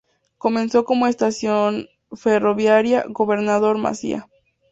Comenzó 0.39 0.83
como 0.83 1.05
estación 1.05 1.87
Ferroviaria 2.11 3.05
Gobernador 3.07 3.77
Maciá. 3.77 4.27